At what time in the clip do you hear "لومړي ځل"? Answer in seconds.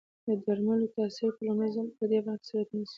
1.47-1.87